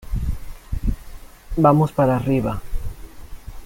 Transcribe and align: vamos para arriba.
vamos 1.57 1.91
para 1.91 2.15
arriba. 2.15 2.59